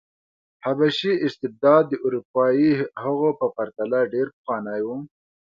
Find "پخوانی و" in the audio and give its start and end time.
4.35-4.87